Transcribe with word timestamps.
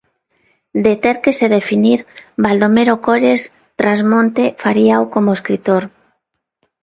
De 0.85 0.93
ter 1.03 1.17
que 1.23 1.31
se 1.39 1.47
definir, 1.57 1.99
Baldomero 2.43 2.95
Cores 3.05 3.41
Trasmonte 3.79 4.45
faríao 4.63 5.03
como 5.13 5.35
escritor. 5.37 5.83